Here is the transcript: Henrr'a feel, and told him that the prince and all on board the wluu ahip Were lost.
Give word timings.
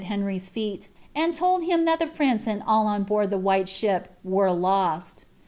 Henrr'a 0.03 0.41
feel, 0.49 0.79
and 1.13 1.35
told 1.35 1.63
him 1.63 1.85
that 1.85 1.99
the 1.99 2.07
prince 2.07 2.47
and 2.47 2.63
all 2.65 2.87
on 2.87 3.03
board 3.03 3.29
the 3.29 3.37
wluu 3.37 3.61
ahip 3.69 4.05
Were 4.23 4.51
lost. 4.51 5.25